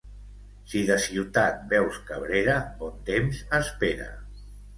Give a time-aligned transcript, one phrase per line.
[0.69, 4.11] Si de Ciutat veus Cabrera, bon temps espera.